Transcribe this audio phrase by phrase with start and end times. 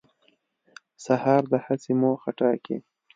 [1.05, 2.77] سهار د هڅې موخه ټاکي.